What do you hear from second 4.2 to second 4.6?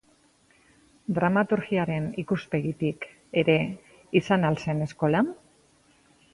izan